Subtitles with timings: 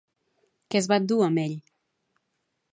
[0.71, 1.55] Què es va endur amb ell?